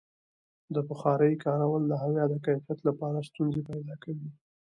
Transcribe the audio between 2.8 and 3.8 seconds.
لپاره ستونزې